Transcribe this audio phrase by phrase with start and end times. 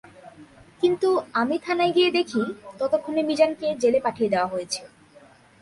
[0.81, 1.09] কিন্তু
[1.33, 2.41] আমি থানায় গিয়ে দেখি,
[2.79, 4.81] ততক্ষণে মিজানকে জেলে পাঠিয়ে দেওয়া হয়েছে।